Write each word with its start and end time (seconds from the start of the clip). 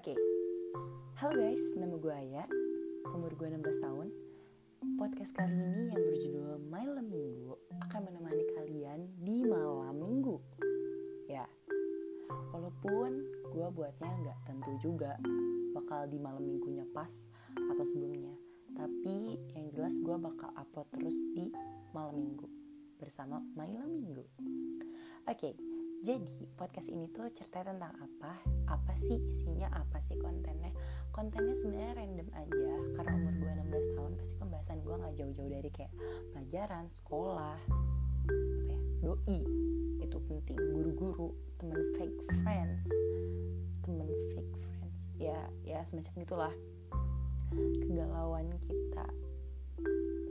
Oke, 0.00 0.16
okay. 0.16 0.20
halo 1.20 1.36
guys, 1.36 1.60
nama 1.76 1.92
gue 2.00 2.08
Aya, 2.08 2.48
umur 3.12 3.36
gue 3.36 3.52
16 3.52 3.84
tahun. 3.84 4.08
Podcast 4.96 5.36
kali 5.36 5.52
ini 5.52 5.92
yang 5.92 6.00
berjudul 6.00 6.56
Malam 6.72 7.04
Minggu 7.04 7.52
akan 7.84 8.08
menemani 8.08 8.48
kalian 8.56 9.12
di 9.20 9.44
malam 9.44 10.00
minggu. 10.00 10.40
Ya, 11.28 11.44
walaupun 12.48 13.12
gue 13.52 13.66
buatnya 13.76 14.08
nggak 14.24 14.38
tentu 14.48 14.72
juga 14.80 15.20
bakal 15.76 16.08
di 16.08 16.16
malam 16.16 16.48
minggunya 16.48 16.88
pas 16.96 17.12
atau 17.52 17.84
sebelumnya. 17.84 18.32
Tapi 18.72 19.36
yang 19.52 19.68
jelas 19.68 20.00
gue 20.00 20.16
bakal 20.16 20.48
upload 20.56 20.88
terus 20.96 21.20
di 21.36 21.52
malam 21.92 22.16
minggu 22.16 22.48
bersama 22.96 23.44
Malam 23.52 23.92
Minggu. 23.92 24.24
Oke, 25.28 25.52
okay, 25.52 25.52
jadi 26.00 26.48
podcast 26.56 26.88
ini 26.88 27.12
tuh 27.12 27.28
cerita 27.28 27.60
tentang 27.60 27.92
apa? 27.92 28.32
Apa 28.72 28.96
sih 28.96 29.20
isinya? 29.20 29.68
Apa 29.68 30.00
sih 30.00 30.16
kontennya? 30.16 30.72
Kontennya 31.12 31.52
sebenarnya 31.60 31.92
random 32.00 32.28
aja. 32.32 32.72
Karena 32.96 33.12
umur 33.20 33.34
gue 33.36 33.52
16 33.68 33.96
tahun 34.00 34.12
pasti 34.16 34.34
pembahasan 34.40 34.78
gue 34.80 34.94
nggak 34.96 35.14
jauh-jauh 35.20 35.50
dari 35.52 35.68
kayak 35.68 35.92
pelajaran, 36.32 36.88
sekolah, 36.88 37.60
apa 38.32 38.72
ya, 38.72 38.80
doi. 39.04 39.40
Itu 40.00 40.16
penting, 40.24 40.56
guru-guru, 40.56 41.36
temen 41.60 41.80
fake 42.00 42.20
friends, 42.40 42.88
temen 43.84 44.08
fake 44.32 44.56
friends, 44.56 45.02
ya 45.20 45.52
ya 45.68 45.84
semacam 45.84 46.12
gitulah. 46.16 46.54
Kegalauan 47.84 48.48
kita. 48.64 49.04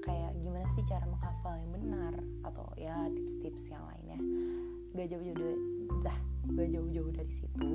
Kayak 0.02 0.34
gimana 0.42 0.66
sih 0.74 0.82
cara 0.90 1.06
menghafal 1.06 1.62
yang 1.62 1.72
benar? 1.78 2.14
Atau 2.42 2.66
ya 2.74 3.06
tips-tips 3.14 3.70
yang 3.70 3.86
lainnya 3.86 4.18
gak 4.96 5.08
jauh-jauh 5.10 5.38
dari 5.38 5.58
dah 6.02 6.18
gak 6.56 6.70
jauh-jauh 6.74 7.12
dari 7.14 7.34
situ. 7.34 7.70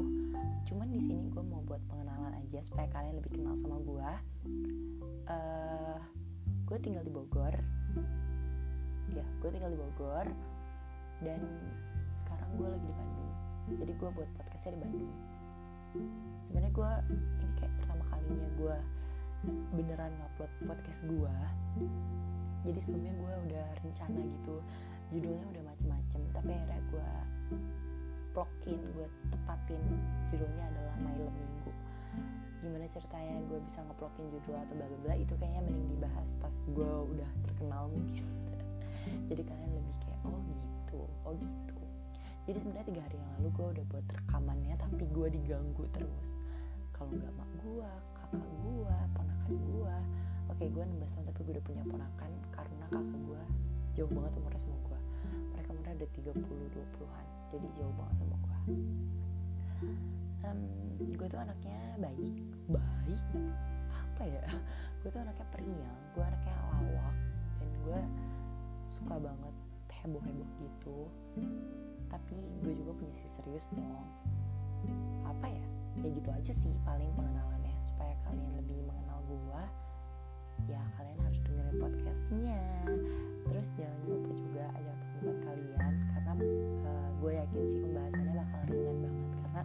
Cuman 0.67 0.89
di 0.91 1.01
sini 1.01 1.31
gue 1.31 1.43
mau 1.45 1.62
buat 1.62 1.81
pengenalan 1.87 2.34
aja 2.41 2.65
supaya 2.65 2.89
kalian 2.91 3.21
lebih 3.21 3.39
kenal 3.39 3.55
sama 3.59 3.79
gue 3.83 4.11
uh, 5.31 5.98
gue 6.65 6.79
tinggal 6.83 7.05
di 7.06 7.12
Bogor. 7.12 7.55
Ya 9.12 9.25
gue 9.43 9.51
tinggal 9.53 9.71
di 9.71 9.79
Bogor. 9.79 10.27
Dan 11.23 11.41
sekarang 12.19 12.51
gue 12.59 12.69
lagi 12.69 12.87
di 12.87 12.95
Bandung. 12.95 13.33
Jadi 13.81 13.93
gue 13.95 14.11
buat 14.12 14.31
podcastnya 14.34 14.73
di 14.75 14.81
Bandung. 14.83 15.15
Sebenarnya 16.45 16.73
gue 16.75 16.91
ini 17.15 17.53
kayak 17.61 17.73
pertama 17.78 18.03
kalinya 18.11 18.49
gue 18.59 18.77
beneran 19.77 20.12
ngupload 20.17 20.53
podcast 20.65 21.05
gue 21.05 21.37
jadi 22.65 22.78
sebelumnya 22.81 23.12
gue 23.21 23.33
udah 23.51 23.67
rencana 23.84 24.21
gitu 24.25 24.56
judulnya 25.15 25.47
udah 25.47 25.62
macem-macem 25.70 26.20
tapi 26.34 26.51
akhirnya 26.51 26.83
gue 26.91 27.11
plokin 28.34 28.81
gue 28.98 29.07
tepatin. 29.31 29.79
Judulnya 30.34 30.65
adalah 30.75 30.97
Malam 30.98 31.31
Minggu. 31.31 31.71
Gimana 32.59 32.91
ceritanya 32.91 33.39
gue 33.47 33.59
bisa 33.62 33.79
ngeplokin 33.87 34.27
judul 34.34 34.59
atau 34.59 34.75
bla 34.75 34.87
bla 35.06 35.15
itu 35.15 35.31
kayaknya 35.39 35.62
mending 35.71 35.87
dibahas 35.95 36.34
pas 36.43 36.56
gue 36.67 36.91
udah 37.15 37.31
terkenal 37.47 37.87
mungkin. 37.95 38.27
Jadi 39.31 39.43
kalian 39.47 39.71
lebih 39.71 39.97
kayak 40.03 40.21
oh 40.27 40.41
gitu 40.51 41.01
oh 41.23 41.33
gitu. 41.39 41.78
Jadi 42.45 42.59
sebenarnya 42.61 42.87
tiga 42.91 43.03
hari 43.06 43.17
yang 43.17 43.31
lalu 43.39 43.49
gue 43.55 43.67
udah 43.78 43.84
buat 43.95 44.06
rekamannya 44.11 44.75
tapi 44.83 45.05
gue 45.06 45.28
diganggu 45.31 45.84
terus. 45.95 46.28
Kalau 46.91 47.15
nggak 47.15 47.33
mak 47.39 47.51
gue 47.62 47.91
kakak 48.19 48.51
gue 48.67 48.97
ponakan 49.15 49.55
gue 49.62 49.97
oke 50.51 50.65
gue 50.71 50.83
16 50.83 51.15
tahun 51.15 51.27
tapi 51.31 51.41
gue 51.47 51.53
udah 51.55 51.67
punya 51.67 51.83
ponakan 51.87 52.31
karena 52.51 52.84
kakak 52.91 53.21
gue 53.25 53.43
jauh 53.95 54.11
banget 54.11 54.33
umurnya 54.39 54.61
sama 54.61 54.78
gue 54.91 55.01
umurnya 55.75 55.94
udah 55.98 56.11
30 56.14 56.39
20-an 56.39 57.27
jadi 57.50 57.69
jauh 57.78 57.94
banget 57.98 58.14
sama 58.22 58.36
gue 58.39 58.58
um, 60.47 60.61
gue 61.03 61.27
tuh 61.27 61.41
anaknya 61.42 61.78
baik 61.99 62.38
baik 62.71 63.22
apa 64.15 64.31
ya? 64.31 64.47
Gue 65.03 65.10
tuh 65.10 65.21
anaknya 65.21 65.47
periang. 65.50 65.99
Gue 66.15 66.22
anaknya 66.22 66.54
lawak. 66.71 67.16
Dan 67.59 67.71
gue 67.82 68.00
suka 68.87 69.19
banget 69.19 69.54
heboh-heboh 69.91 70.49
gitu. 70.62 70.99
Tapi 72.06 72.38
gue 72.62 72.72
juga 72.78 72.94
punya 72.94 73.12
sisi 73.19 73.43
serius 73.43 73.66
dong. 73.75 74.06
Apa 75.26 75.50
ya? 75.50 75.66
Ya 75.99 76.09
gitu 76.15 76.31
aja 76.31 76.53
sih 76.54 76.75
paling 76.87 77.10
pengenalannya. 77.19 77.75
Supaya 77.82 78.15
kalian 78.22 78.54
lebih 78.62 78.87
mengenal 78.87 79.19
gue 79.26 79.62
ya 80.70 80.78
kalian 80.94 81.19
harus 81.19 81.38
dengerin 81.43 81.76
podcastnya. 81.82 82.62
Terus 83.50 83.69
jangan 83.75 84.00
lupa 84.06 84.31
juga 84.31 84.65
ajak 84.78 84.99
gue 87.25 87.41
yakin 87.41 87.65
sih 87.65 87.81
pembahasannya 87.81 88.37
bakal 88.37 88.61
ringan 88.69 88.97
banget 89.01 89.33
karena 89.33 89.62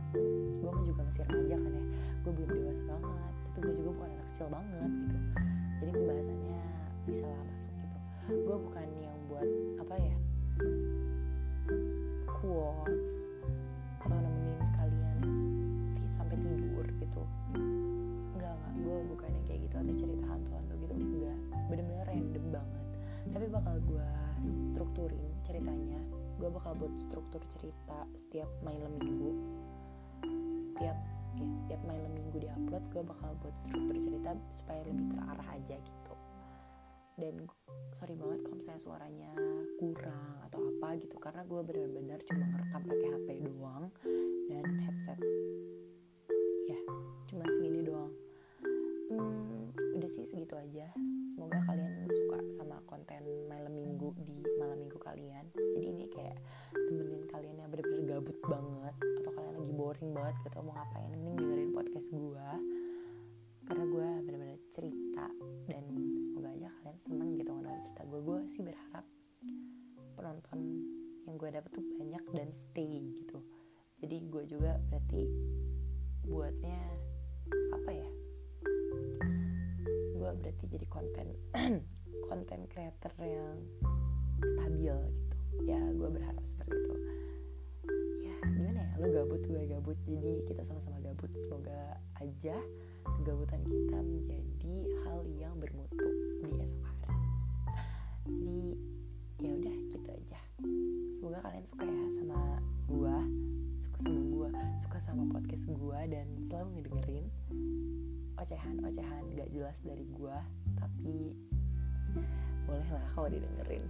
gue 0.63 0.71
juga 0.87 1.01
masih 1.03 1.21
remaja 1.27 1.55
kan 1.59 1.71
ya. 1.75 1.83
Gue 2.23 2.31
belum 2.31 2.49
dewasa 2.55 2.83
banget 2.87 3.33
tapi 3.43 3.57
gue 3.59 3.73
juga 3.83 3.89
bukan 3.99 4.09
anak 4.15 4.27
kecil 4.31 4.47
banget 4.47 4.91
gitu. 4.95 5.17
Jadi 5.83 5.91
pembahasannya 5.91 6.61
bisa 7.03 7.23
lah 7.27 7.41
masuk 7.51 7.71
gitu. 7.75 7.97
Gue 8.47 8.57
bukan 8.63 8.87
yang 9.03 9.17
buat 9.27 9.49
apa 9.83 9.95
ya 9.99 10.15
quotes 12.31 13.13
atau 13.99 14.15
nemenin 14.23 14.59
kalian 14.79 15.19
sampai 16.15 16.39
tidur 16.39 16.87
gitu. 16.95 17.23
Enggak 18.39 18.55
enggak 18.55 18.73
gue 18.87 18.97
bukan 19.11 19.29
yang 19.35 19.43
kayak 19.43 19.59
gitu 19.67 19.75
atau 19.75 19.93
cerita 19.99 20.25
hantu-hantu 20.31 20.73
gitu 20.79 20.93
enggak 20.95 21.37
bener-bener 21.67 22.07
random 22.07 22.45
banget. 22.55 22.85
Tapi 23.35 23.45
bakal 23.51 23.75
gue 23.83 24.07
strukturin 24.47 25.27
ceritanya 25.43 25.99
gue 26.39 26.47
bakal 26.47 26.71
buat 26.79 26.95
struktur 26.95 27.43
cerita 27.51 28.07
setiap 28.15 28.47
malam 28.63 28.95
minggu. 28.95 29.31
Setiap 30.63 30.97
ya 31.39 31.45
setiap 31.63 31.81
malam 31.85 32.11
minggu 32.15 32.41
di 32.41 32.49
upload 32.49 32.83
gue 32.95 33.03
bakal 33.03 33.31
buat 33.43 33.55
struktur 33.59 33.95
cerita 33.99 34.33
supaya 34.55 34.81
lebih 34.87 35.05
terarah 35.11 35.49
aja 35.51 35.75
gitu. 35.75 36.13
Dan 37.19 37.35
sorry 37.91 38.15
banget 38.15 38.47
kalau 38.47 38.55
misalnya 38.55 38.81
suaranya 38.81 39.31
kurang 39.75 40.39
atau 40.47 40.63
apa 40.63 40.95
gitu 41.03 41.19
karena 41.19 41.43
gue 41.43 41.61
benar-benar 41.67 42.19
cuma 42.23 42.47
ngerekam 42.47 42.81
pakai 42.87 43.09
HP 43.11 43.27
doang 43.43 43.85
dan 44.47 44.65
headset. 44.87 45.19
Ya 46.71 46.79
cuma 47.27 47.43
segini 47.51 47.83
doang. 47.83 48.15
Hmm, 49.11 49.75
udah 49.99 50.09
sih 50.09 50.23
segitu 50.23 50.55
aja. 50.55 50.87
Semoga 51.27 51.59
kalian 51.67 52.07
suka 52.07 52.39
sama 52.55 52.79
konten 52.87 53.27
malam 53.51 53.75
minggu 53.75 54.15
di 54.23 54.39
malam 54.55 54.79
minggu 54.79 54.97
kalian 55.03 55.45
kayak 56.29 56.41
nemenin 56.93 57.25
kalian 57.33 57.55
yang 57.57 57.69
bener-bener 57.73 58.03
gabut 58.05 58.37
banget 58.45 58.95
atau 59.21 59.31
kalian 59.33 59.55
lagi 59.57 59.73
boring 59.73 60.11
banget 60.13 60.35
gak 60.45 60.51
tau 60.53 60.61
mau 60.61 60.73
ngapain? 60.77 61.09
Mending 61.09 61.35
dengerin 61.41 61.71
podcast 61.73 62.09
gue 62.13 62.49
karena 63.65 63.83
gue 63.85 64.07
bener-bener 64.25 64.59
cerita 64.73 65.25
dan 65.69 65.83
semoga 66.25 66.49
aja 66.53 66.69
kalian 66.81 66.99
seneng 67.01 67.29
gitu 67.37 67.49
ngedengerin 67.53 67.83
cerita 67.85 68.01
gue 68.05 68.19
gue 68.21 68.39
sih 68.49 68.61
berharap 68.65 69.05
penonton 70.17 70.59
yang 71.25 71.35
gue 71.37 71.49
dapet 71.53 71.69
tuh 71.73 71.85
banyak 71.97 72.23
dan 72.33 72.49
stay 72.53 73.13
gitu. 73.13 73.37
Jadi 74.01 74.17
gue 74.25 74.43
juga 74.49 74.81
berarti 74.89 75.21
buatnya 76.25 76.81
apa 77.77 77.91
ya? 77.93 78.09
Gue 80.17 80.29
berarti 80.33 80.65
jadi 80.65 80.85
konten 80.89 81.27
konten 82.29 82.59
creator 82.69 83.13
yang 83.21 83.57
stabil 84.41 84.95
gitu 85.13 85.28
ya 85.65 85.79
gue 85.91 86.09
berharap 86.09 86.43
seperti 86.45 86.75
itu. 86.75 86.95
Ya 88.25 88.35
gimana 88.45 88.79
ya? 88.81 88.93
Lu 89.01 89.07
gabut 89.13 89.41
gue 89.45 89.61
gabut. 89.69 89.97
Jadi 90.05 90.45
kita 90.49 90.61
sama-sama 90.65 90.99
gabut. 91.01 91.31
Semoga 91.37 91.97
aja 92.19 92.57
kegabutan 93.19 93.61
kita 93.65 93.97
menjadi 93.99 94.75
hal 95.05 95.25
yang 95.39 95.53
bermutu 95.57 96.07
di 96.45 96.51
esok 96.61 96.83
hari. 96.85 97.17
Jadi 98.29 98.61
ya 99.39 99.51
udah 99.55 99.75
gitu 99.95 100.09
aja. 100.11 100.39
Semoga 101.15 101.39
kalian 101.43 101.65
suka 101.65 101.83
ya 101.87 102.05
sama 102.15 102.39
gue 102.89 103.17
suka 103.79 103.99
sama 104.03 104.21
gue 104.27 104.49
suka 104.83 104.97
sama 104.99 105.23
podcast 105.31 105.65
gue 105.71 105.99
dan 106.11 106.27
selalu 106.43 106.67
ngedengerin 106.79 107.25
ocehan-ocehan 108.39 109.23
gak 109.35 109.49
jelas 109.51 109.77
dari 109.83 110.03
gue 110.07 110.37
tapi 110.79 111.35
bolehlah 112.67 113.05
kalau 113.15 113.27
didengerin 113.31 113.83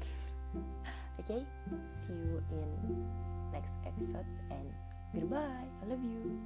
okay? 1.19 1.45
see 1.89 2.13
you 2.13 2.44
in 2.51 3.06
next 3.51 3.77
episode 3.86 4.25
and 4.51 4.71
goodbye 5.13 5.68
I 5.81 5.86
love 5.86 6.04
you 6.04 6.42